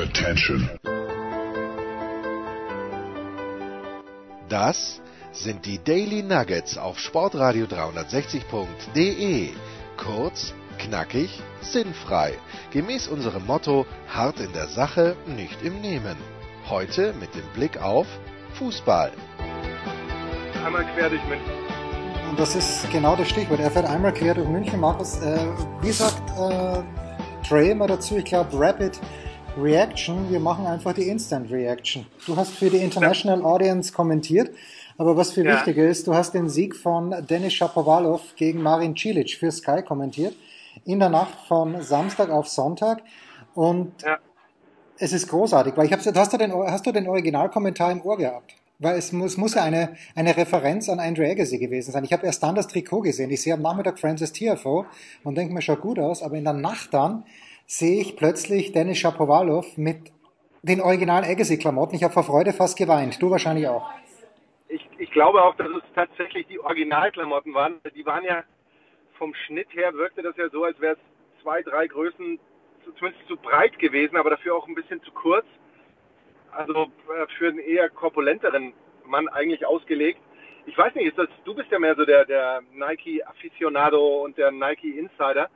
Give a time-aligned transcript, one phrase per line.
[0.00, 0.70] Attention.
[4.48, 9.50] Das sind die Daily Nuggets auf Sportradio 360.de.
[9.98, 12.32] Kurz, knackig, sinnfrei.
[12.70, 16.16] Gemäß unserem Motto: hart in der Sache, nicht im Nehmen.
[16.70, 18.06] Heute mit dem Blick auf
[18.54, 19.12] Fußball.
[20.64, 21.52] Einmal quer durch München.
[22.30, 23.60] Und das ist genau das Stichwort.
[23.60, 24.80] Er fährt einmal quer durch München.
[24.80, 25.38] Markus, äh,
[25.82, 26.82] wie sagt äh,
[27.46, 28.16] Trey immer dazu?
[28.16, 28.98] Ich glaube, Rapid
[29.62, 30.30] Reaction.
[30.30, 32.06] Wir machen einfach die Instant Reaction.
[32.26, 34.54] Du hast für die International Audience kommentiert.
[34.98, 35.54] Aber was viel Ja.
[35.54, 40.34] wichtiger ist, du hast den Sieg von Denis Shapovalov gegen Marin Cilic für Sky kommentiert.
[40.84, 43.02] In der Nacht von Samstag auf Sonntag.
[43.54, 44.18] Und Ja.
[44.98, 48.18] es ist großartig, weil ich hab's, hast, du den, hast du den Originalkommentar im Ohr
[48.18, 48.54] gehabt?
[48.78, 52.04] Weil es muss, muss ja eine, eine Referenz an Andrew Agassi gewesen sein.
[52.04, 53.30] Ich habe erst dann das Trikot gesehen.
[53.30, 54.86] Ich sehe am Nachmittag Francis TFO
[55.22, 56.22] und denke mir, schaut gut aus.
[56.22, 57.24] Aber in der Nacht dann
[57.70, 60.10] sehe ich plötzlich Dennis Shapovalov mit
[60.62, 61.94] den originalen Agassi-Klamotten.
[61.94, 63.22] Ich habe vor Freude fast geweint.
[63.22, 63.88] Du wahrscheinlich auch.
[64.68, 67.80] Ich, ich glaube auch, dass es tatsächlich die Originalklamotten waren.
[67.94, 68.42] Die waren ja
[69.18, 72.40] vom Schnitt her wirkte das ja so, als wäre es zwei, drei Größen
[72.84, 75.46] zu- zumindest zu breit gewesen, aber dafür auch ein bisschen zu kurz.
[76.50, 78.72] Also äh, für einen eher korpulenteren
[79.06, 80.18] Mann eigentlich ausgelegt.
[80.66, 84.50] Ich weiß nicht, das, du bist ja mehr so der, der Nike Aficionado und der
[84.50, 85.48] Nike Insider.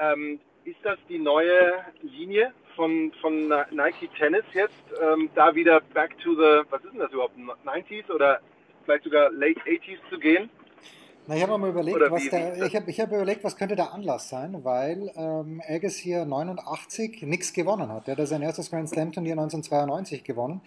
[0.00, 4.74] Ähm, ist das die neue Linie von, von Nike Tennis jetzt?
[5.00, 8.40] Ähm, da wieder back to the, was ist denn das überhaupt, 90s oder
[8.84, 10.50] vielleicht sogar late 80s zu gehen?
[11.28, 13.76] Na, ich habe mal überlegt, Oder was der, ich habe ich hab überlegt, was könnte
[13.76, 18.08] der Anlass sein, weil ähm, Agassi hier 89 nichts gewonnen hat.
[18.08, 20.62] Er hat sein erstes Grand Slam Turnier 1992 gewonnen.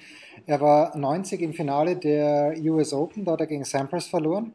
[0.46, 4.54] Er war 90 im Finale der US Open, da hat er gegen Sampras verloren.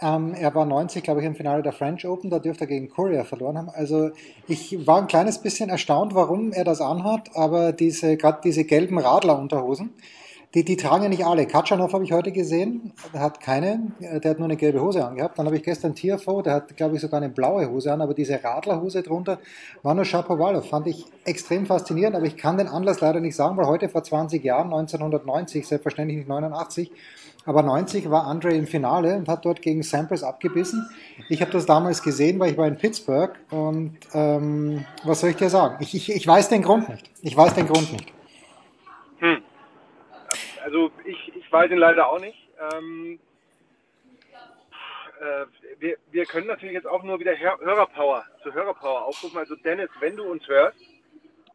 [0.00, 2.88] Ähm, er war 90, glaube ich, im Finale der French Open, da dürfte er gegen
[2.88, 3.70] Courier verloren haben.
[3.70, 4.10] Also
[4.46, 8.98] ich war ein kleines bisschen erstaunt, warum er das anhat, aber diese, gerade diese gelben
[8.98, 9.90] Radlerunterhosen,
[10.54, 11.46] die, die tragen ja nicht alle.
[11.46, 15.04] Katschanov habe ich heute gesehen, der hat keine, äh, der hat nur eine gelbe Hose
[15.04, 15.38] angehabt.
[15.38, 18.14] Dann habe ich gestern Tiafo, der hat, glaube ich, sogar eine blaue Hose an, aber
[18.14, 19.38] diese Radlerhose drunter
[19.82, 20.68] war nur Shapovalov.
[20.68, 24.02] Fand ich extrem faszinierend, aber ich kann den Anlass leider nicht sagen, weil heute vor
[24.02, 26.90] 20 Jahren, 1990, selbstverständlich nicht 89,
[27.46, 30.88] aber 90 war Andre im Finale und hat dort gegen Sampras abgebissen.
[31.28, 35.36] Ich habe das damals gesehen, weil ich war in Pittsburgh und ähm, was soll ich
[35.36, 35.76] dir sagen?
[35.80, 37.08] Ich, ich, ich weiß den Grund nicht.
[37.22, 38.12] Ich weiß den Grund nicht.
[40.66, 42.36] Also ich, ich weiß ihn leider auch nicht.
[42.72, 43.20] Ähm,
[45.20, 45.46] äh,
[45.78, 49.38] wir, wir können natürlich jetzt auch nur wieder Hör- Hörerpower zu Hörerpower aufrufen.
[49.38, 50.76] Also Dennis, wenn du uns hörst,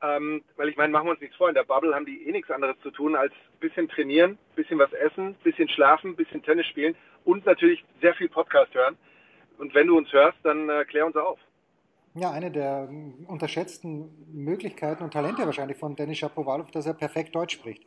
[0.01, 2.31] ähm, weil ich meine, machen wir uns nichts vor, in der Bubble haben die eh
[2.31, 6.95] nichts anderes zu tun, als bisschen trainieren, bisschen was essen, bisschen schlafen, bisschen Tennis spielen
[7.25, 8.97] und natürlich sehr viel Podcast hören.
[9.57, 11.37] Und wenn du uns hörst, dann äh, klär uns auf.
[12.15, 17.35] Ja, eine der mm, unterschätzten Möglichkeiten und Talente wahrscheinlich von Denis Shapovalov, dass er perfekt
[17.35, 17.83] Deutsch spricht.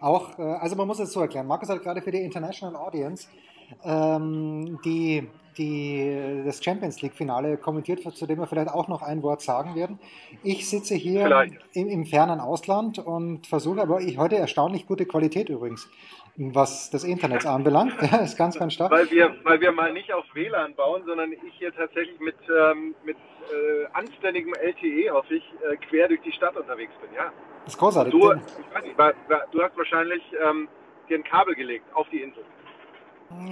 [0.00, 1.46] Auch, äh, also man muss es so erklären.
[1.46, 3.28] Markus hat gerade für die International Audience
[3.84, 9.22] ähm, die, die, das Champions League Finale kommentiert, zu dem wir vielleicht auch noch ein
[9.22, 9.98] Wort sagen werden.
[10.42, 15.48] Ich sitze hier im, im fernen Ausland und versuche aber ich heute erstaunlich gute Qualität
[15.48, 15.90] übrigens,
[16.36, 17.94] was das Internet anbelangt.
[18.10, 18.90] Ja, ist ganz, ganz stark.
[18.90, 22.94] Weil wir, weil wir mal nicht auf WLAN bauen, sondern ich hier tatsächlich mit, ähm,
[23.04, 23.16] mit
[23.50, 27.12] äh, anständigem LTE, hoffe ich, äh, quer durch die Stadt unterwegs bin.
[27.14, 27.32] Ja.
[27.64, 28.12] Das ist großartig.
[28.12, 30.68] Du, ich weiß nicht, war, war, du hast wahrscheinlich ähm,
[31.08, 32.44] dir ein Kabel gelegt auf die Insel.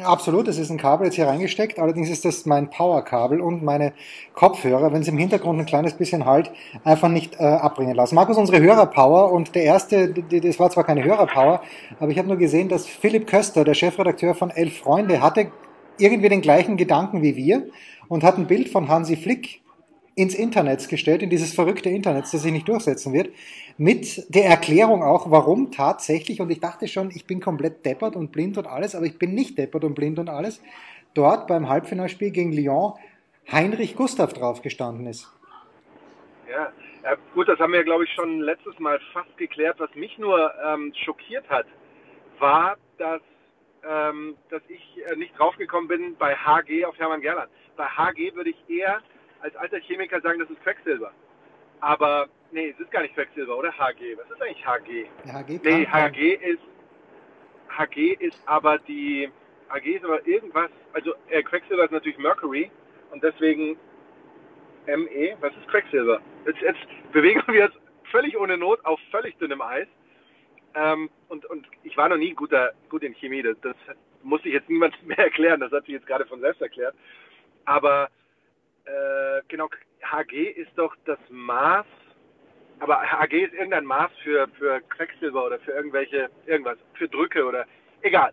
[0.03, 3.93] Absolut, es ist ein Kabel jetzt hier reingesteckt, allerdings ist das mein Powerkabel und meine
[4.33, 6.51] Kopfhörer, wenn es im Hintergrund ein kleines bisschen halt,
[6.83, 8.15] einfach nicht äh, abbringen lassen.
[8.15, 11.61] Markus, unsere Hörerpower und der erste, das war zwar keine Hörerpower,
[12.01, 15.53] aber ich habe nur gesehen, dass Philipp Köster, der Chefredakteur von Elf Freunde, hatte
[15.99, 17.67] irgendwie den gleichen Gedanken wie wir
[18.09, 19.61] und hat ein Bild von Hansi Flick
[20.17, 23.29] ins Internet gestellt, in dieses verrückte Internet, das sich nicht durchsetzen wird,
[23.77, 28.33] mit der Erklärung auch, warum tatsächlich, und ich dachte schon, ich bin komplett deppert und
[28.33, 30.63] blind und alles, aber ich bin nicht deppert und blind und alles,
[31.13, 32.95] dort beim Halbfinalspiel gegen Lyon
[33.53, 35.31] Heinrich Gustav drauf gestanden ist.
[36.51, 36.73] Ja.
[37.05, 39.79] ja, gut, das haben wir, glaube ich, schon letztes Mal fast geklärt.
[39.79, 41.67] Was mich nur ähm, schockiert hat,
[42.39, 43.21] war, dass,
[43.87, 47.51] ähm, dass ich äh, nicht draufgekommen bin bei HG auf Hermann Gerland.
[47.77, 49.01] Bei HG würde ich eher
[49.47, 51.13] als alter Chemiker sagen, das ist Quecksilber.
[51.81, 54.17] Aber nee, es ist gar nicht Quecksilber, oder HG?
[54.17, 55.07] Was ist eigentlich HG?
[55.25, 56.63] HG Nee, HG ist
[57.69, 59.31] HG ist aber die
[59.69, 62.71] HG ist aber irgendwas, also äh, Quecksilber ist natürlich Mercury
[63.13, 63.77] und deswegen
[64.87, 66.21] ME, was ist Quecksilber?
[66.47, 67.75] Jetzt, jetzt bewegen wir uns
[68.11, 69.89] völlig ohne Not auf völlig dünnem Eis.
[70.75, 73.77] Ähm, und, und ich war noch nie guter, gut in Chemie, das, das
[74.23, 76.95] muss ich jetzt niemand mehr erklären, das hat sich jetzt gerade von selbst erklärt.
[77.65, 78.09] Aber
[78.87, 79.69] äh, genau,
[80.03, 81.87] HG ist doch das Maß
[82.79, 87.65] aber HG ist irgendein Maß für, für Quecksilber oder für irgendwelche, irgendwas, für Drücke oder
[88.03, 88.33] egal.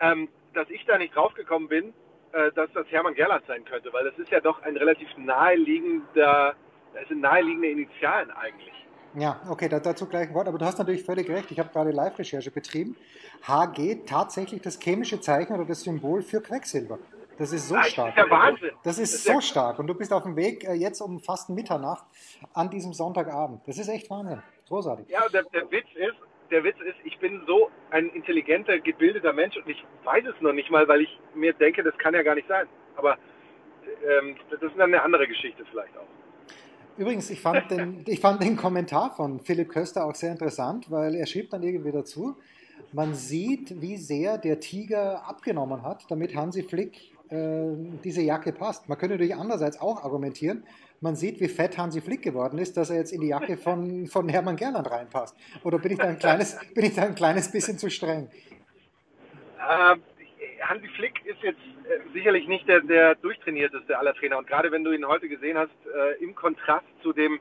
[0.00, 1.92] Ähm, dass ich da nicht draufgekommen bin,
[2.32, 6.54] äh, dass das Hermann Gerland sein könnte, weil das ist ja doch ein relativ naheliegender,
[6.94, 8.74] das sind naheliegende Initialen eigentlich.
[9.14, 11.50] Ja, okay, dazu gleich ein Wort, aber du hast natürlich völlig recht.
[11.50, 12.96] Ich habe gerade Live-Recherche betrieben.
[13.42, 17.00] HG tatsächlich das chemische Zeichen oder das Symbol für Quecksilber.
[17.40, 18.14] Das ist so Ah, stark.
[18.14, 18.70] Das ist ja Wahnsinn.
[18.84, 19.78] Das ist Das ist so ja- stark.
[19.78, 22.04] Und du bist auf dem Weg äh, jetzt um fast Mitternacht
[22.52, 23.62] an diesem Sonntagabend.
[23.66, 24.42] Das ist echt Wahnsinn.
[24.68, 25.08] Großartig.
[25.08, 26.16] Ja, der, der Witz ist,
[26.50, 30.52] der Witz ist, ich bin so ein intelligenter, gebildeter Mensch und ich weiß es noch
[30.52, 32.66] nicht mal, weil ich mir denke, das kann ja gar nicht sein.
[32.96, 33.16] Aber
[34.06, 36.06] ähm, das ist dann eine andere Geschichte vielleicht auch.
[36.98, 41.14] Übrigens, ich fand, den, ich fand den Kommentar von Philipp Köster auch sehr interessant, weil
[41.14, 42.36] er schrieb dann irgendwie dazu,
[42.92, 48.88] man sieht, wie sehr der Tiger abgenommen hat, damit Hansi Flick äh, diese Jacke passt.
[48.88, 50.64] Man könnte natürlich andererseits auch argumentieren,
[51.00, 54.06] man sieht, wie fett Hansi Flick geworden ist, dass er jetzt in die Jacke von,
[54.06, 55.34] von Hermann Gerland reinpasst.
[55.64, 58.28] Oder bin ich da ein kleines, bin ich da ein kleines bisschen zu streng?
[59.70, 60.02] Ähm,
[60.60, 64.38] Hansi Flick ist jetzt äh, sicherlich nicht der, der durchtrainierteste aller Trainer.
[64.38, 67.40] Und gerade wenn du ihn heute gesehen hast, äh, im Kontrast zu dem,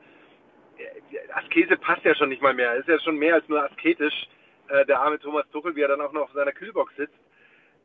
[0.78, 2.72] äh, Askese passt ja schon nicht mal mehr.
[2.72, 4.30] Er ist ja schon mehr als nur asketisch,
[4.70, 7.20] äh, der arme Thomas Tuchel, wie er dann auch noch auf seiner Kühlbox sitzt.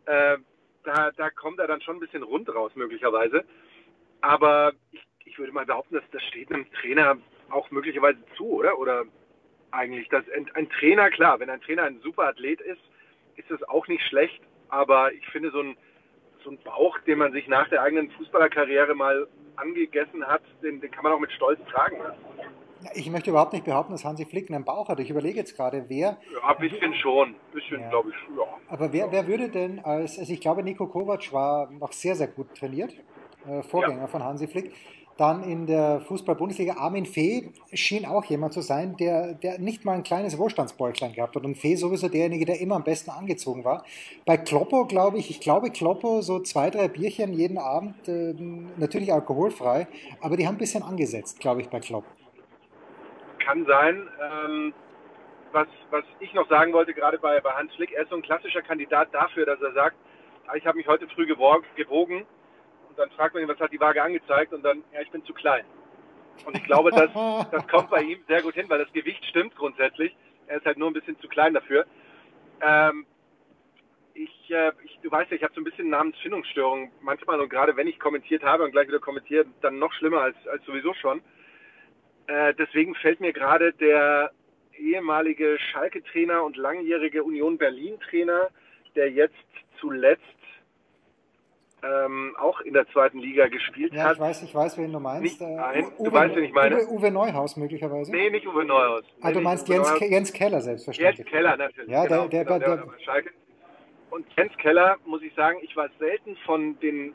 [0.06, 0.38] Äh,
[0.84, 3.44] da, da kommt er dann schon ein bisschen rund raus, möglicherweise.
[4.20, 7.16] Aber ich, ich würde mal behaupten, dass das steht einem Trainer
[7.50, 8.78] auch möglicherweise zu, oder?
[8.78, 9.04] Oder
[9.70, 12.80] eigentlich, dass ein, ein Trainer, klar, wenn ein Trainer ein super Athlet ist,
[13.36, 15.76] ist das auch nicht schlecht, aber ich finde so ein,
[16.44, 19.26] so ein Bauch, den man sich nach der eigenen Fußballerkarriere mal
[19.56, 21.96] angegessen hat, den, den kann man auch mit Stolz tragen.
[22.94, 25.00] Ich möchte überhaupt nicht behaupten, dass Hansi Flick einen Bauch hat.
[25.00, 27.88] Ich überlege jetzt gerade, wer, Ja, ein bisschen schon, ein bisschen, Ja.
[27.90, 28.44] glaube ich, ja.
[28.68, 32.28] aber wer, wer würde denn als, also ich glaube, Nico Kovac war noch sehr, sehr
[32.28, 32.94] gut trainiert,
[33.48, 34.72] äh, Vorgänger von Hansi Flick.
[35.16, 39.92] Dann in der Fußball-Bundesliga, Armin Fee schien auch jemand zu sein, der, der nicht mal
[39.92, 41.44] ein kleines Wohlstandsbäuchlein gehabt hat.
[41.44, 43.84] Und Fee sowieso derjenige, der immer am besten angezogen war.
[44.26, 48.34] Bei Kloppo glaube ich, ich glaube Kloppo so zwei, drei Bierchen jeden Abend, äh,
[48.76, 49.86] natürlich alkoholfrei,
[50.20, 52.04] aber die haben ein bisschen angesetzt, glaube ich, bei Klopp.
[53.44, 54.08] Kann sein.
[54.20, 54.74] Ähm,
[55.52, 58.22] was, was ich noch sagen wollte, gerade bei, bei Hans Flick, er ist so ein
[58.22, 59.96] klassischer Kandidat dafür, dass er sagt,
[60.46, 62.26] ah, ich habe mich heute früh gewogen
[62.88, 65.24] und dann fragt man ihn, was hat die Waage angezeigt und dann, ja, ich bin
[65.24, 65.64] zu klein.
[66.44, 67.10] Und ich glaube, das,
[67.52, 70.16] das kommt bei ihm sehr gut hin, weil das Gewicht stimmt grundsätzlich.
[70.46, 71.86] Er ist halt nur ein bisschen zu klein dafür.
[72.60, 73.06] Ähm,
[74.14, 77.76] ich, äh, ich, du weißt ja, ich habe so ein bisschen Namensfindungsstörung manchmal und gerade
[77.76, 81.22] wenn ich kommentiert habe und gleich wieder kommentiere, dann noch schlimmer als, als sowieso schon.
[82.26, 84.30] Äh, deswegen fällt mir gerade der
[84.76, 88.48] ehemalige Schalke-Trainer und langjährige Union Berlin-Trainer,
[88.96, 89.34] der jetzt
[89.80, 90.22] zuletzt
[91.82, 94.14] ähm, auch in der zweiten Liga gespielt Ja, hat.
[94.14, 95.22] ich weiß, ich weiß, wen du meinst.
[95.22, 95.84] Nicht ein.
[95.98, 96.76] Du weißt, wen ich meine.
[96.76, 98.10] Uwe, Uwe Neuhaus möglicherweise.
[98.10, 99.04] Nee, nicht Uwe Neuhaus.
[99.20, 99.94] ah, Nee, du meinst Uwe Jens.
[99.94, 101.18] Ke- Jens Keller selbstverständlich.
[101.18, 101.90] Jens Keller natürlich.
[101.90, 103.30] Ja, der- genau, der- genau, der- war bei Schalke.
[104.10, 107.12] Und Jens Keller, muss ich sagen, ich war selten von den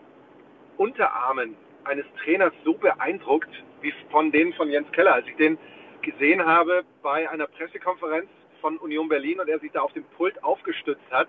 [0.78, 3.50] Unterarmen eines Trainers so beeindruckt
[3.82, 5.14] wie von denen von Jens Keller.
[5.14, 5.58] Als ich den
[6.02, 8.30] gesehen habe bei einer Pressekonferenz
[8.62, 11.28] von Union Berlin und er sich da auf dem Pult aufgestützt hat,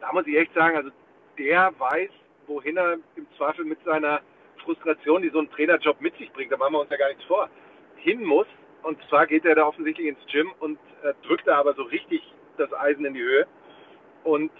[0.00, 0.90] da muss ich echt sagen, also
[1.38, 2.10] der weiß,
[2.46, 4.20] wohin er im Zweifel mit seiner
[4.64, 7.24] Frustration, die so ein Trainerjob mit sich bringt, da machen wir uns ja gar nichts
[7.24, 7.48] vor,
[7.96, 8.46] hin muss.
[8.82, 12.22] Und zwar geht er da offensichtlich ins Gym und äh, drückt da aber so richtig
[12.56, 13.46] das Eisen in die Höhe.
[14.24, 14.52] Und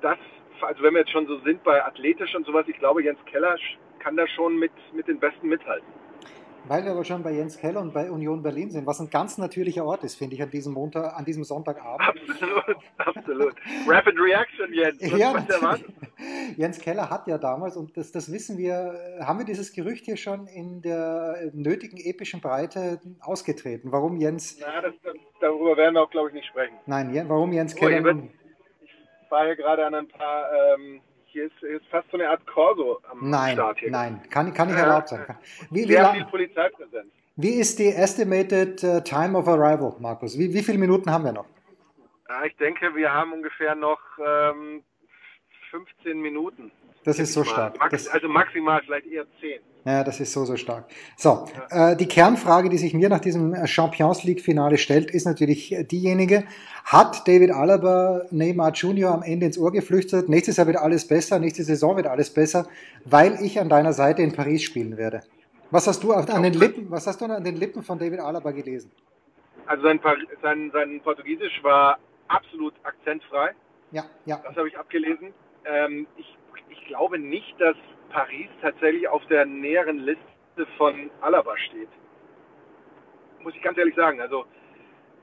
[0.00, 0.18] das,
[0.60, 3.56] also wenn wir jetzt schon so sind bei athletisch und sowas, ich glaube, Jens Keller
[3.98, 5.86] kann da schon mit, mit den Besten mithalten.
[6.68, 9.38] Weil wir aber schon bei Jens Keller und bei Union Berlin sind, was ein ganz
[9.38, 12.06] natürlicher Ort ist, finde ich, an diesem Montag, an diesem Sonntagabend.
[12.08, 13.54] Absolut, absolut.
[13.86, 15.02] Rapid Reaction, Jens.
[15.02, 15.80] Was, Ja, was?
[16.56, 20.16] Jens Keller hat ja damals, und das, das wissen wir, haben wir dieses Gerücht hier
[20.16, 23.90] schon in der nötigen epischen Breite ausgetreten.
[23.92, 24.94] Warum Jens, Na, das,
[25.40, 26.74] darüber werden wir auch, glaube ich, nicht sprechen.
[26.86, 28.04] nein, warum Jens Oh, Keller?
[28.04, 28.24] wird-
[29.24, 32.46] Ich war hier gerade an ein paar, ähm, hier ist, ist fast so eine Art
[32.46, 33.90] Corso am Nein, Start hier.
[33.90, 35.24] nein, kann, kann nicht erlaubt sein.
[35.70, 37.08] Wie, wie, Sehr lang, viel Polizeipräsenz.
[37.36, 40.38] wie ist die estimated uh, time of arrival, Markus?
[40.38, 41.46] Wie, wie viele Minuten haben wir noch?
[42.28, 44.82] Ja, ich denke, wir haben ungefähr noch ähm,
[45.70, 46.70] 15 Minuten.
[47.08, 47.78] Das ist so stark.
[47.78, 49.60] Max, Das, also maximal vielleicht eher 10.
[49.86, 50.84] ja, das ist so, so stark.
[51.16, 55.72] So, äh, die Kernfrage, die sich mir nach diesem äh, Champions League-Finale stellt, ist natürlich
[55.72, 56.44] äh, diejenige,
[56.84, 61.38] hat David Alaba Neymar Junior am Ende ins Ohr geflüstert, nächstes Jahr wird alles besser,
[61.38, 62.68] nächste Saison wird alles besser,
[63.06, 65.22] weil ich an deiner Seite in Paris spielen werde.
[65.70, 68.50] Was hast du an den Lippen, was hast du an den Lippen von David Alaba
[68.50, 68.90] gelesen?
[69.64, 69.98] Also sein,
[70.42, 71.98] sein, sein Portugiesisch war
[72.28, 73.52] absolut akzentfrei.
[73.92, 74.42] Ja, ja.
[74.44, 75.32] Das habe ich abgelesen.
[75.64, 76.36] Ähm, ich,
[76.68, 77.76] ich glaube nicht, dass
[78.10, 81.88] Paris tatsächlich auf der näheren Liste von Alaba steht.
[83.40, 84.20] muss ich ganz ehrlich sagen.
[84.20, 84.46] Also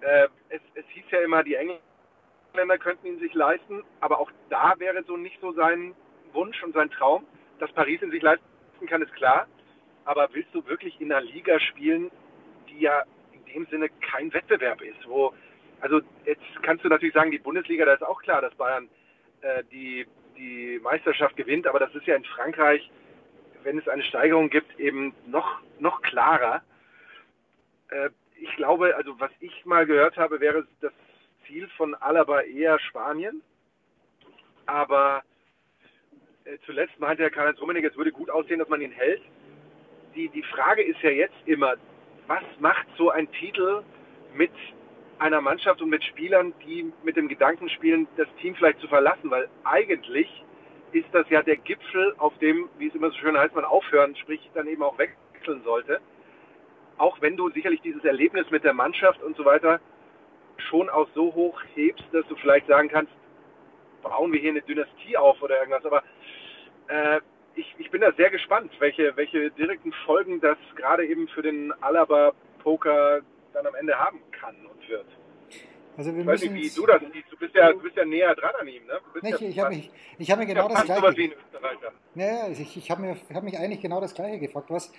[0.01, 4.75] äh, es, es hieß ja immer, die Engländer könnten ihn sich leisten, aber auch da
[4.77, 5.95] wäre so nicht so sein
[6.33, 7.25] Wunsch und sein Traum.
[7.59, 8.45] Dass Paris ihn sich leisten
[8.87, 9.47] kann, ist klar.
[10.05, 12.11] Aber willst du wirklich in einer Liga spielen,
[12.69, 15.33] die ja in dem Sinne kein Wettbewerb ist, wo
[15.81, 18.89] also jetzt kannst du natürlich sagen, die Bundesliga, da ist auch klar, dass Bayern
[19.41, 22.89] äh, die, die Meisterschaft gewinnt, aber das ist ja in Frankreich,
[23.63, 26.61] wenn es eine Steigerung gibt, eben noch, noch klarer.
[27.89, 30.93] Äh, ich glaube, also was ich mal gehört habe, wäre das
[31.47, 33.41] Ziel von Alaba eher Spanien.
[34.65, 35.23] Aber
[36.43, 39.21] äh, zuletzt meinte Herr Karl-Heinz Rummenigge, es würde gut aussehen, dass man ihn hält.
[40.15, 41.75] Die, die Frage ist ja jetzt immer,
[42.27, 43.83] was macht so ein Titel
[44.33, 44.51] mit
[45.19, 49.31] einer Mannschaft und mit Spielern, die mit dem Gedanken spielen, das Team vielleicht zu verlassen,
[49.31, 50.43] weil eigentlich
[50.91, 54.15] ist das ja der Gipfel, auf dem, wie es immer so schön heißt, man aufhören,
[54.15, 55.99] sprich dann eben auch wechseln sollte.
[56.97, 59.81] Auch wenn du sicherlich dieses Erlebnis mit der Mannschaft und so weiter
[60.69, 63.11] schon auch so hoch hebst, dass du vielleicht sagen kannst,
[64.01, 65.85] bauen wir hier eine Dynastie auf oder irgendwas.
[65.85, 66.03] Aber
[66.87, 67.19] äh,
[67.55, 71.73] ich, ich bin da sehr gespannt, welche, welche direkten Folgen das gerade eben für den
[71.81, 73.21] Alaba-Poker
[73.55, 75.07] dann am Ende haben kann und wird.
[75.97, 77.31] Also wir ich weiß nicht, wie du das siehst.
[77.31, 78.99] Du bist ja, du bist ja näher dran an ihm, ne?
[79.21, 81.17] Nicht, ja, ich habe mich, ich hab mir genau das Gleiche.
[81.17, 81.91] Wie ein Österreicher.
[82.15, 84.69] Ja, ich, ich habe mir, hab mich eigentlich genau das Gleiche gefragt.
[84.69, 84.91] Was,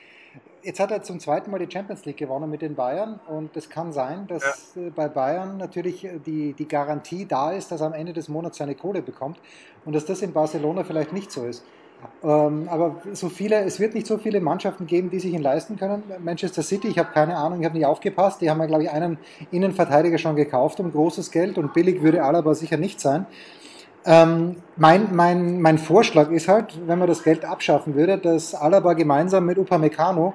[0.62, 3.68] jetzt hat er zum zweiten Mal die Champions League gewonnen mit den Bayern und es
[3.68, 4.86] kann sein, dass ja.
[4.86, 8.56] Äh, bei Bayern natürlich die, die Garantie da ist, dass er am Ende des Monats
[8.56, 9.38] seine Kohle bekommt
[9.84, 11.62] und dass das in Barcelona vielleicht nicht so ist.
[12.22, 15.76] Ähm, aber so viele, es wird nicht so viele Mannschaften geben, die sich ihn leisten
[15.76, 16.02] können.
[16.22, 18.40] Manchester City, ich habe keine Ahnung, ich habe nicht aufgepasst.
[18.40, 19.18] Die haben ja, glaube ich, einen
[19.50, 23.26] Innenverteidiger schon gekauft um großes Geld und billig würde Alaba sicher nicht sein.
[24.04, 28.92] Ähm, mein, mein, mein Vorschlag ist halt, wenn man das Geld abschaffen würde, dass Alaba
[28.92, 30.34] gemeinsam mit Upamecano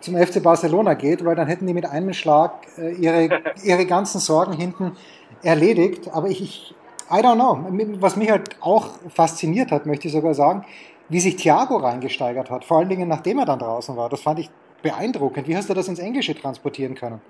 [0.00, 4.18] zum FC Barcelona geht, weil dann hätten die mit einem Schlag äh, ihre, ihre ganzen
[4.18, 4.96] Sorgen hinten
[5.42, 6.10] erledigt.
[6.12, 6.74] Aber ich, ich,
[7.10, 7.64] I don't know.
[8.00, 10.64] Was mich halt auch fasziniert hat, möchte ich sogar sagen,
[11.08, 14.08] wie sich Thiago reingesteigert hat, vor allen Dingen nachdem er dann draußen war.
[14.08, 14.50] Das fand ich
[14.82, 15.48] beeindruckend.
[15.48, 17.20] Wie hast du das ins Englische transportieren können?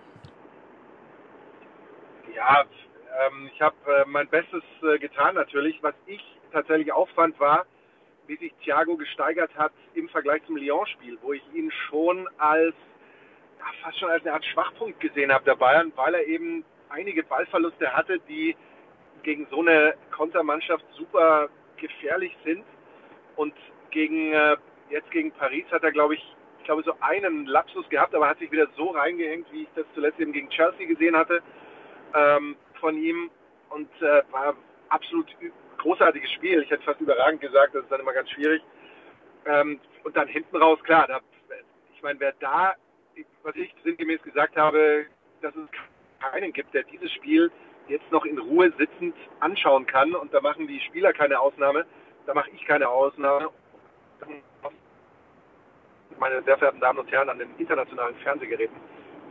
[2.35, 2.64] Ja,
[3.26, 5.83] ähm, ich habe äh, mein Bestes äh, getan natürlich.
[5.83, 7.67] Was ich tatsächlich auffand, war,
[8.26, 12.75] wie sich Thiago gesteigert hat im Vergleich zum Lyon-Spiel, wo ich ihn schon als
[13.59, 17.23] ja, fast schon als eine Art Schwachpunkt gesehen habe der Bayern, weil er eben einige
[17.23, 18.57] Ballverluste hatte, die
[19.23, 22.64] gegen so eine Kontermannschaft super gefährlich sind.
[23.37, 23.55] Und
[23.91, 24.57] gegen äh,
[24.91, 28.39] jetzt gegen Paris hat er, glaube ich, ich glaube so einen Lapsus gehabt, aber hat
[28.39, 31.43] sich wieder so reingehängt, wie ich das zuletzt eben gegen Chelsea gesehen hatte
[32.15, 33.31] ähm, von ihm
[33.71, 34.55] und äh, war
[34.91, 35.27] absolut
[35.79, 36.62] großartiges Spiel.
[36.62, 38.62] Ich hätte fast überragend gesagt, das ist dann immer ganz schwierig.
[39.47, 41.21] Ähm, und dann hinten raus, klar, da,
[41.95, 42.75] ich meine, wer da,
[43.43, 45.07] was ich sinngemäß gesagt habe,
[45.41, 45.69] dass es
[46.21, 47.51] keinen gibt, der dieses Spiel
[47.89, 51.85] jetzt noch in Ruhe sitzend anschauen kann und da machen die Spieler keine Ausnahme,
[52.26, 53.50] da mache ich keine Ausnahme.
[56.19, 58.76] Meine sehr verehrten Damen und Herren an den internationalen Fernsehgeräten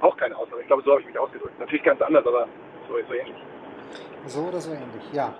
[0.01, 0.61] auch keine Ausnahme.
[0.61, 1.57] Ich glaube, so habe ich mich ausgedrückt.
[1.59, 2.47] Natürlich ganz anders, aber
[2.87, 3.35] so, so ähnlich.
[4.25, 5.33] So oder so ähnlich, ja.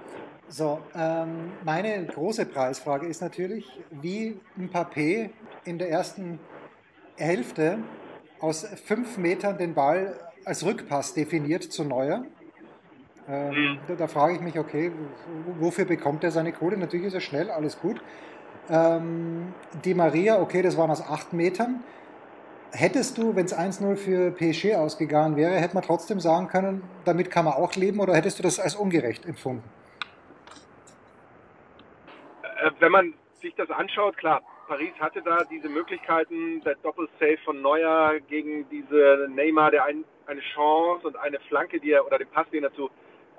[0.47, 5.29] So, ähm, meine große Preisfrage ist natürlich, wie Mbappé
[5.63, 6.39] in der ersten
[7.17, 7.79] Hälfte
[8.39, 12.25] aus fünf Metern den Ball als Rückpass definiert zu Neuer.
[13.31, 13.79] Ähm, mhm.
[13.87, 14.91] da, da, frage ich mich, okay,
[15.59, 16.77] wofür bekommt er seine Kohle?
[16.77, 18.01] Natürlich ist er schnell, alles gut.
[18.69, 19.53] Ähm,
[19.85, 21.81] die Maria, okay, das waren aus acht Metern.
[22.73, 27.31] Hättest du, wenn es 1-0 für PSG ausgegangen wäre, hätte man trotzdem sagen können, damit
[27.31, 29.63] kann man auch leben oder hättest du das als ungerecht empfunden?
[32.43, 37.61] Äh, wenn man sich das anschaut, klar, Paris hatte da diese Möglichkeiten, der Doppelsave von
[37.61, 42.29] Neuer gegen diese Neymar, der ein, eine Chance und eine Flanke, die er oder den
[42.29, 42.89] Pass, den er zu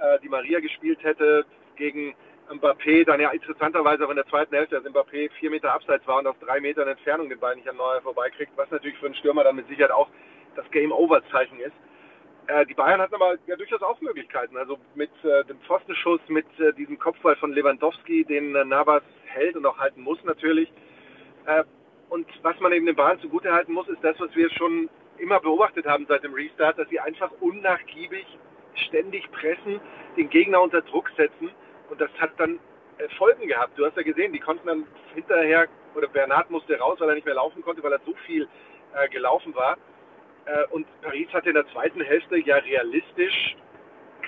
[0.00, 1.44] äh, die Maria gespielt hätte,
[1.76, 2.14] gegen
[2.50, 6.18] Mbappé, dann ja interessanterweise auch in der zweiten Hälfte, dass Mbappé vier Meter abseits war
[6.18, 9.14] und auf drei Metern Entfernung den Ball nicht an Neuer vorbeikriegt, was natürlich für einen
[9.14, 10.08] Stürmer dann mit Sicherheit auch
[10.56, 11.74] das Game-Over-Zeichen ist.
[12.48, 14.56] Äh, die Bayern hatten aber ja durchaus auch Möglichkeiten.
[14.56, 19.56] Also mit äh, dem Pfostenschuss, mit äh, diesem Kopfball von Lewandowski, den äh, Navas hält
[19.56, 20.70] und auch halten muss natürlich.
[21.46, 21.64] Äh,
[22.08, 25.86] und was man eben den Bayern zugutehalten muss, ist das, was wir schon immer beobachtet
[25.86, 28.26] haben seit dem Restart, dass sie einfach unnachgiebig
[28.74, 29.80] ständig pressen,
[30.16, 31.50] den Gegner unter Druck setzen
[31.90, 32.58] und das hat dann
[33.16, 33.78] Folgen gehabt.
[33.78, 37.24] Du hast ja gesehen, die konnten dann hinterher, oder Bernard musste raus, weil er nicht
[37.24, 38.48] mehr laufen konnte, weil er so viel
[38.94, 39.76] äh, gelaufen war.
[40.46, 43.56] Äh, und Paris hatte in der zweiten Hälfte ja realistisch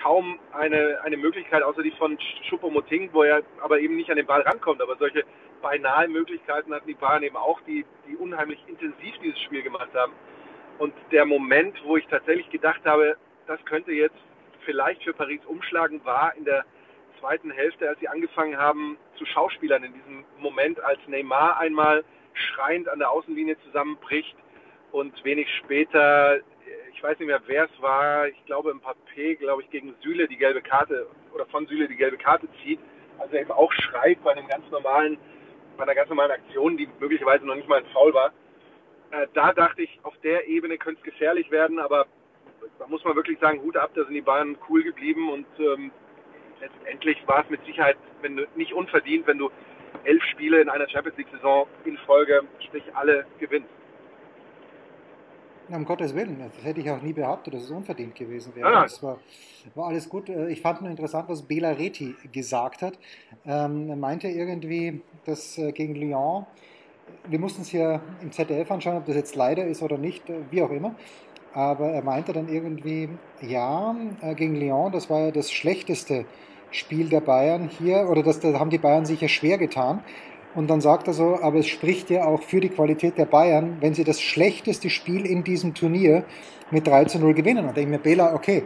[0.03, 4.27] kaum eine, eine Möglichkeit, außer die von Choupo-Moting, wo er aber eben nicht an den
[4.27, 4.83] Ball rankommt.
[4.83, 5.25] Aber solche
[5.63, 10.13] beinahe Möglichkeiten hatten die Bayern eben auch, die, die unheimlich intensiv dieses Spiel gemacht haben.
[10.79, 14.19] Und der Moment, wo ich tatsächlich gedacht habe, das könnte jetzt
[14.65, 16.65] vielleicht für Paris umschlagen, war in der
[17.21, 22.05] zweiten Hälfte, als sie angefangen haben zu Schauspielern in diesem Moment, als Neymar einmal
[22.35, 24.37] schreiend an der Außenlinie zusammenbricht
[24.93, 26.41] und wenig später,
[26.93, 30.29] ich weiß nicht mehr, wer es war, ich glaube im Papé, glaube ich, gegen Süle
[30.29, 32.81] die gelbe Karte oder von Süle die gelbe Karte zieht.
[33.19, 35.19] Also eben auch schreit bei einem ganz normalen,
[35.77, 38.33] bei einer ganz normalen Aktion, die möglicherweise noch nicht mal ein Foul war.
[39.11, 42.07] Äh, da dachte ich, auf der Ebene könnte es gefährlich werden, aber
[42.79, 45.91] da muss man wirklich sagen, Hut ab, da sind die Bayern cool geblieben und ähm,
[46.61, 49.51] letztendlich war es mit Sicherheit wenn du, nicht unverdient, wenn du
[50.03, 53.69] elf Spiele in einer Champions League-Saison in Folge, sprich alle gewinnst.
[55.69, 58.69] Um Gottes Willen, das hätte ich auch nie behauptet, dass es unverdient gewesen wäre.
[58.69, 58.83] Ah.
[58.83, 59.19] Das war,
[59.75, 60.29] war, alles gut.
[60.29, 62.99] Äh, ich fand nur interessant, was Bela Reti gesagt hat.
[63.47, 66.45] Ähm, er meinte irgendwie, dass äh, gegen Lyon,
[67.29, 70.41] wir mussten es ja im ZDF anschauen, ob das jetzt leider ist oder nicht, äh,
[70.51, 70.97] wie auch immer.
[71.55, 73.09] Aber er meinte dann irgendwie,
[73.41, 73.95] ja,
[74.37, 76.25] gegen Lyon, das war ja das schlechteste
[76.73, 80.03] Spiel der Bayern hier, oder das, da haben die Bayern sich ja schwer getan.
[80.57, 83.77] Und dann sagt er so, aber es spricht ja auch für die Qualität der Bayern,
[83.81, 86.25] wenn sie das schlechteste Spiel in diesem Turnier
[86.71, 87.67] mit 3 zu 0 gewinnen.
[87.69, 88.65] Und denke mir, Bela, okay,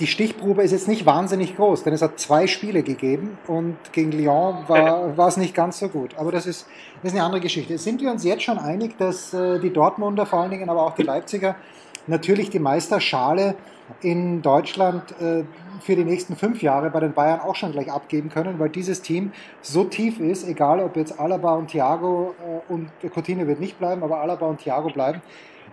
[0.00, 4.10] die Stichprobe ist jetzt nicht wahnsinnig groß, denn es hat zwei Spiele gegeben und gegen
[4.12, 6.16] Lyon war, war es nicht ganz so gut.
[6.16, 6.66] Aber das ist,
[7.02, 7.76] das ist eine andere Geschichte.
[7.76, 10.94] Sind wir uns jetzt schon einig, dass äh, die Dortmunder vor allen Dingen, aber auch
[10.94, 11.56] die Leipziger
[12.06, 13.54] natürlich die Meisterschale
[14.00, 15.44] in Deutschland äh,
[15.80, 19.02] für die nächsten fünf Jahre bei den Bayern auch schon gleich abgeben können, weil dieses
[19.02, 23.78] Team so tief ist, egal ob jetzt Alaba und Thiago äh, und Coutinho wird nicht
[23.78, 25.20] bleiben, aber Alaba und Thiago bleiben.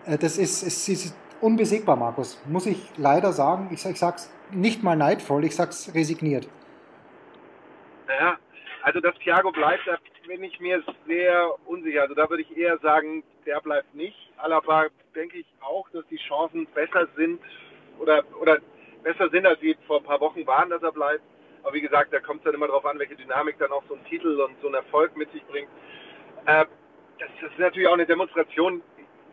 [0.05, 2.41] Äh, das ist, ist, ist, unbesiegbar, Markus.
[2.47, 3.69] Muss ich leider sagen.
[3.71, 6.49] Ich, ich sag's nicht mal neidvoll, ich sag's resigniert.
[8.07, 8.37] Naja,
[8.83, 9.87] also dass Thiago bleibt,
[10.29, 12.03] bin ich mir sehr unsicher.
[12.03, 14.15] Also da würde ich eher sagen, der bleibt nicht.
[14.37, 17.41] Alaba denke ich auch, dass die Chancen besser sind
[17.97, 18.59] oder, oder
[19.01, 21.23] besser sind, als sie vor ein paar Wochen waren, dass er bleibt.
[21.63, 23.95] Aber wie gesagt, da kommt es dann immer darauf an, welche Dynamik dann auch so
[23.95, 25.67] ein Titel und so ein Erfolg mit sich bringt.
[26.45, 26.65] Äh,
[27.17, 28.83] das, das ist natürlich auch eine Demonstration.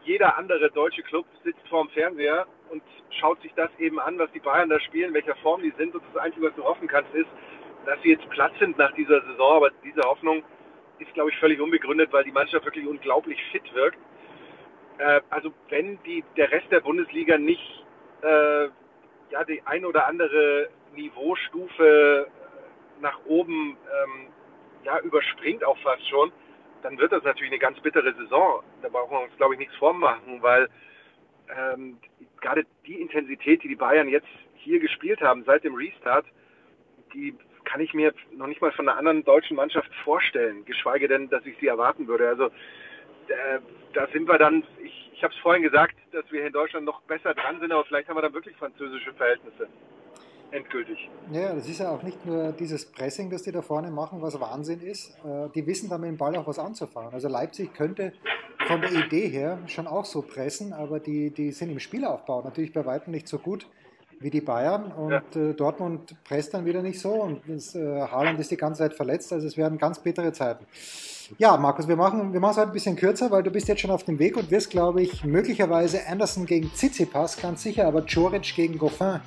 [0.02, 2.82] Jeder andere deutsche Club sitzt vorm Fernseher und
[3.20, 5.94] schaut sich das eben an, was die Bayern da spielen, in welcher Form die sind.
[5.94, 7.28] Und das Einzige, was du hoffen kannst, ist,
[7.84, 9.56] dass sie jetzt Platz sind nach dieser Saison.
[9.56, 10.42] Aber diese Hoffnung
[10.98, 13.98] ist, glaube ich, völlig unbegründet, weil die Mannschaft wirklich unglaublich fit wirkt.
[14.98, 17.84] Äh, also wenn die, der Rest der Bundesliga nicht
[18.22, 18.68] äh,
[19.30, 22.28] ja, die ein oder andere Niveaustufe
[23.00, 24.28] nach oben ähm,
[24.84, 26.32] ja, überspringt auch fast schon,
[26.82, 28.62] dann wird das natürlich eine ganz bittere Saison.
[28.82, 30.68] Da brauchen wir uns, glaube ich, nichts vormachen, weil
[31.54, 31.98] ähm,
[32.40, 36.26] gerade die Intensität, die die Bayern jetzt hier gespielt haben seit dem Restart,
[37.12, 37.34] die
[37.66, 41.44] kann ich mir noch nicht mal von einer anderen deutschen Mannschaft vorstellen, geschweige denn, dass
[41.44, 42.28] ich sie erwarten würde.
[42.28, 43.60] Also äh,
[43.92, 46.84] da sind wir dann, ich ich habe es vorhin gesagt, dass wir hier in Deutschland
[46.84, 49.66] noch besser dran sind, aber vielleicht haben wir dann wirklich französische Verhältnisse.
[50.50, 51.08] Endgültig.
[51.32, 54.38] Ja, das ist ja auch nicht nur dieses Pressing, das die da vorne machen, was
[54.38, 55.18] Wahnsinn ist.
[55.24, 57.14] Äh, die wissen dann mit dem Ball auch was anzufangen.
[57.14, 58.12] Also Leipzig könnte
[58.66, 62.72] von der Idee her schon auch so pressen, aber die, die sind im Spielaufbau natürlich
[62.72, 63.66] bei weitem nicht so gut
[64.20, 65.40] wie die Bayern und ja.
[65.40, 68.94] äh, Dortmund presst dann wieder nicht so und das, äh, Haaland ist die ganze Zeit
[68.94, 70.64] verletzt, also es werden ganz bittere Zeiten.
[71.38, 73.80] Ja, Markus, wir machen, wir machen es heute ein bisschen kürzer, weil du bist jetzt
[73.80, 78.04] schon auf dem Weg und wirst, glaube ich, möglicherweise Anderson gegen Tsitsipas, ganz sicher, aber
[78.04, 79.20] Joric gegen Goffin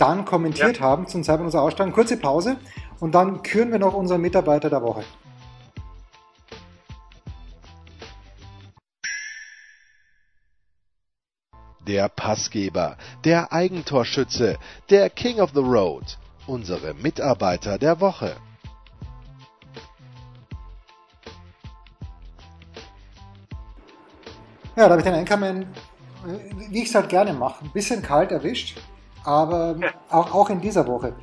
[0.00, 0.82] dann kommentiert ja.
[0.82, 1.92] haben zum Zeitpunkt unserer Ausstrahlung.
[1.92, 2.56] Kurze Pause
[3.00, 5.04] und dann küren wir noch unseren Mitarbeiter der Woche.
[11.90, 14.58] Der Passgeber, der Eigentorschütze,
[14.90, 18.36] der King of the Road, unsere Mitarbeiter der Woche.
[24.76, 25.66] Ja, da habe ich den Einkommen,
[26.70, 28.78] wie ich es halt gerne mache, ein bisschen kalt erwischt,
[29.24, 29.74] aber
[30.10, 31.16] auch, auch in dieser Woche.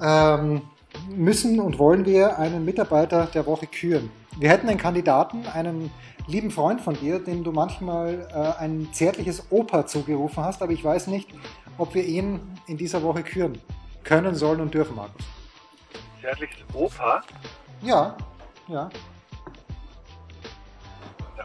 [0.00, 0.62] Ähm,
[1.08, 4.10] müssen und wollen wir einen Mitarbeiter der Woche küren.
[4.38, 5.90] Wir hätten einen Kandidaten, einen
[6.26, 10.84] lieben Freund von dir, dem du manchmal äh, ein zärtliches Opa zugerufen hast, aber ich
[10.84, 11.28] weiß nicht,
[11.78, 13.58] ob wir ihn in dieser Woche küren
[14.04, 15.24] können, sollen und dürfen, Markus.
[16.20, 17.22] Zärtliches Opa?
[17.82, 18.16] Ja,
[18.68, 18.90] ja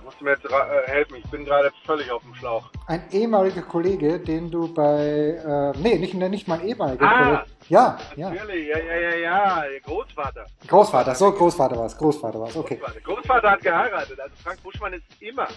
[0.01, 2.69] musst du mir jetzt äh, helfen, ich bin gerade völlig auf dem Schlauch.
[2.88, 7.45] Ein ehemaliger Kollege, den du bei, äh, nee, nicht, nicht mein ehemaliger ah, Kollege.
[7.69, 8.29] Ja, ja.
[8.29, 10.45] Natürlich, ja, ja, ja, ja, Großvater.
[10.67, 12.75] Großvater, so Großvater war es, Großvater war es, okay.
[12.75, 13.01] Großvater.
[13.01, 15.47] Großvater hat geheiratet, also Frank Buschmann ist immer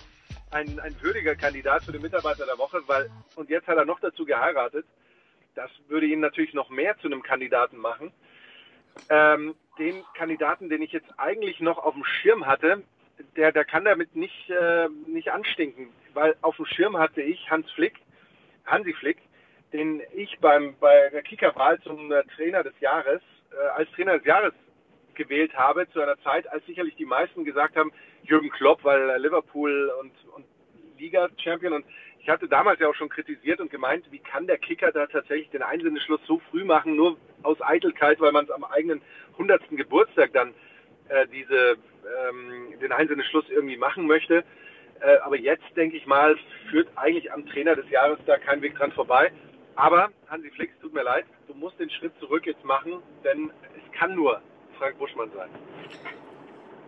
[0.51, 4.01] ein, ein würdiger Kandidat für den Mitarbeiter der Woche, weil, und jetzt hat er noch
[4.01, 4.87] dazu geheiratet.
[5.55, 8.13] Das würde ihn natürlich noch mehr zu einem Kandidaten machen.
[9.09, 12.83] Ähm, den Kandidaten, den ich jetzt eigentlich noch auf dem Schirm hatte,
[13.37, 17.71] der, der kann damit nicht, äh, nicht anstinken, weil auf dem Schirm hatte ich Hans
[17.73, 17.95] Flick,
[18.65, 19.19] Hansi Flick,
[19.73, 23.21] den ich beim, bei der Kickerwahl zum äh, Trainer des Jahres,
[23.53, 24.53] äh, als Trainer des Jahres
[25.15, 29.93] gewählt habe, zu einer Zeit, als sicherlich die meisten gesagt haben, Jürgen Klopp, weil Liverpool
[30.01, 30.45] und, und
[30.99, 31.87] Liga-Champion und
[32.27, 35.49] ich hatte damals ja auch schon kritisiert und gemeint, wie kann der Kicker da tatsächlich
[35.51, 39.01] den Einsendeschluss so früh machen, nur aus Eitelkeit, weil man es am eigenen
[39.35, 39.63] 100.
[39.71, 40.53] Geburtstag dann
[41.09, 41.77] äh, diese,
[42.29, 44.45] ähm, den Einsendeschluss irgendwie machen möchte.
[45.01, 46.37] Äh, aber jetzt, denke ich mal,
[46.71, 49.31] führt eigentlich am Trainer des Jahres da kein Weg dran vorbei.
[49.75, 53.99] Aber, Hansi Flix, tut mir leid, du musst den Schritt zurück jetzt machen, denn es
[53.99, 54.41] kann nur
[54.79, 55.51] Frank Buschmann sein.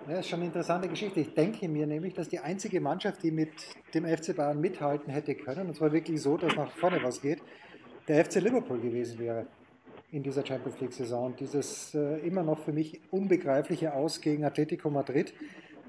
[0.07, 1.21] Ja, das ist schon eine interessante Geschichte.
[1.21, 3.53] Ich denke mir nämlich, dass die einzige Mannschaft, die mit
[3.93, 7.43] dem FC Bayern mithalten hätte können, und zwar wirklich so, dass nach vorne was geht,
[8.09, 9.47] der FC Liverpool gewesen wäre
[10.11, 11.35] in dieser Champions League-Saison.
[11.39, 15.35] Dieses äh, immer noch für mich unbegreifliche Aus gegen Atletico Madrid,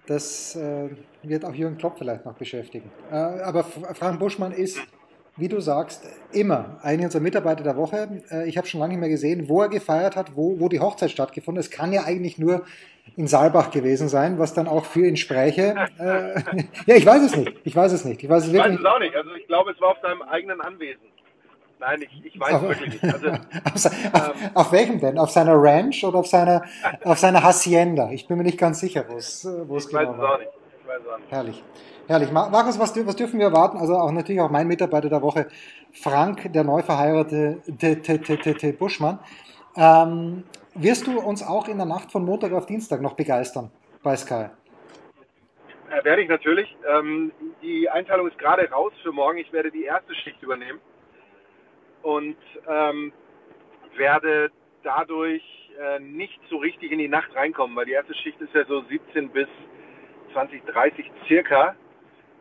[0.08, 0.90] das äh,
[1.24, 2.90] wird auch Jürgen Klopp vielleicht noch beschäftigen.
[3.12, 4.80] Äh, aber Frank Buschmann ist,
[5.38, 6.04] wie du sagst,
[6.34, 8.22] immer einer unserer Mitarbeiter der Woche.
[8.32, 10.80] Äh, ich habe schon lange nicht mehr gesehen, wo er gefeiert hat, wo, wo die
[10.80, 11.72] Hochzeit stattgefunden hat.
[11.72, 12.66] Es kann ja eigentlich nur
[13.16, 15.76] in Saalbach gewesen sein, was dann auch für ihn spräche.
[16.00, 16.42] Äh,
[16.88, 17.54] ja, ich weiß es nicht.
[17.64, 18.24] Ich weiß es nicht.
[18.24, 19.16] Ich weiß es, wirklich ich weiß es auch nicht.
[19.16, 21.06] Also ich glaube, es war auf seinem eigenen Anwesen.
[21.80, 23.14] Nein, ich, ich weiß auf, wirklich nicht.
[23.14, 25.18] Also, auf, ähm, auf, welchem denn?
[25.18, 26.64] Auf seiner Ranch oder auf seiner,
[27.06, 28.12] auf seiner Hacienda?
[28.12, 30.34] Ich bin mir nicht ganz sicher, wo es, wo es genau war.
[30.34, 30.52] Auch nicht.
[30.82, 31.32] Ich weiß es auch nicht.
[31.32, 31.64] Herrlich.
[32.08, 32.32] Herrlich.
[32.32, 33.78] Markus, was, was dürfen wir erwarten?
[33.78, 35.48] Also auch natürlich auch mein Mitarbeiter der Woche,
[35.94, 39.20] Frank, der neu verheiratete Buschmann.
[39.78, 43.72] Ähm, wirst du uns auch in der Nacht von Montag auf Dienstag noch begeistern
[44.04, 44.48] bei Sky?
[45.90, 46.76] Ja, werde ich natürlich.
[46.94, 49.38] Ähm, die Einteilung ist gerade raus für morgen.
[49.38, 50.80] Ich werde die erste Schicht übernehmen
[52.02, 53.12] und ähm,
[53.96, 54.52] werde
[54.84, 55.44] dadurch
[55.80, 58.82] äh, nicht so richtig in die Nacht reinkommen, weil die erste Schicht ist ja so
[58.82, 59.48] 17 bis
[60.34, 61.76] 20, 30 circa,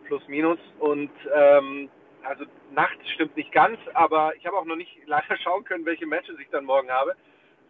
[0.07, 0.59] plus minus.
[0.79, 1.89] Und ähm,
[2.23, 6.07] also nachts stimmt nicht ganz, aber ich habe auch noch nicht leider schauen können, welche
[6.07, 7.15] Matches ich dann morgen habe.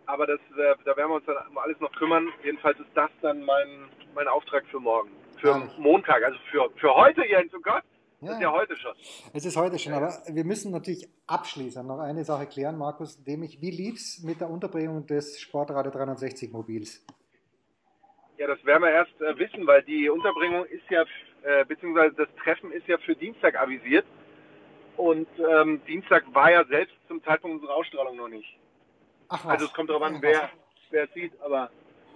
[0.06, 2.32] Aber das, äh, da werden wir uns dann um alles noch kümmern.
[2.42, 5.10] Jedenfalls ist das dann mein, mein Auftrag für morgen.
[5.38, 5.68] Für ja.
[5.76, 7.84] Montag, also für, für heute, Jens, oh Gott.
[8.20, 8.32] Ja.
[8.32, 8.92] Ist ja heute schon.
[9.32, 13.60] Es ist heute schon, aber wir müssen natürlich abschließend noch eine Sache klären, Markus, nämlich
[13.60, 17.06] wie lief es mit der Unterbringung des Sportradio 360 Mobils?
[18.36, 21.04] Ja, das werden wir erst äh, wissen, weil die Unterbringung ist ja,
[21.42, 24.06] äh, beziehungsweise das Treffen ist ja für Dienstag avisiert.
[24.96, 28.58] Und ähm, Dienstag war ja selbst zum Zeitpunkt unserer Ausstrahlung noch nicht.
[29.28, 29.52] Ach was.
[29.52, 30.50] Also es kommt darauf an, wer,
[30.90, 31.70] wer sieht, aber.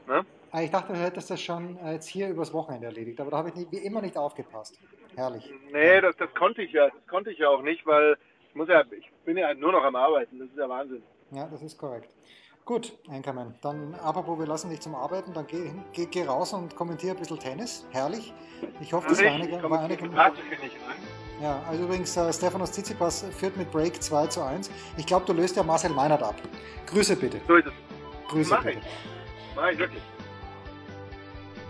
[0.08, 0.26] Ne?
[0.54, 3.38] Ah, ich dachte, du hättest das schon äh, jetzt hier übers Wochenende erledigt, aber da
[3.38, 4.78] habe ich nicht, wie immer nicht aufgepasst.
[5.16, 5.50] Herrlich.
[5.72, 8.18] Nee, das, das konnte ich ja, das konnte ich ja auch nicht, weil
[8.50, 11.02] ich muss ja, ich bin ja nur noch am Arbeiten, das ist ja Wahnsinn.
[11.30, 12.14] Ja, das ist korrekt.
[12.66, 16.76] Gut, Enkermann, dann apropos, wir lassen dich zum Arbeiten, dann geh, geh, geh raus und
[16.76, 17.86] kommentiere ein bisschen Tennis.
[17.90, 18.34] Herrlich.
[18.80, 19.70] Ich hoffe, das war einige.
[19.70, 20.10] War einige
[21.40, 24.70] ja, also übrigens, äh, Stefanos Tsitsipas führt mit Break 2 zu 1.
[24.96, 26.36] Ich glaube, du löst ja Marcel Meinert ab.
[26.86, 27.40] Grüße bitte.
[27.48, 27.72] So ist es.
[28.28, 28.78] Grüße Mach bitte.
[28.78, 29.56] Ich.
[29.56, 30.02] Mach ich wirklich.